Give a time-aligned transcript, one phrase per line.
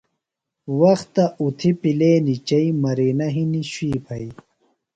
[0.79, 4.31] وختہ اُتھیۡ پیلینیۡ چئیۡ، مرینہ ہنیۡ شُوی پھئیۡ